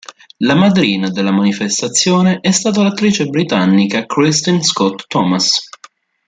[0.39, 5.69] La madrina della manifestazione è stata l'attrice britannica Kristin Scott Thomas.